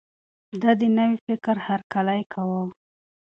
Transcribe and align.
ده 0.61 0.71
د 0.79 0.81
نوي 0.97 1.17
فکر 1.27 1.55
هرکلی 1.67 2.21
کاوه. 2.33 2.61